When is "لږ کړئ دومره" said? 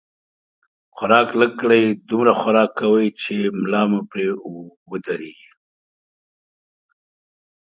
1.39-2.31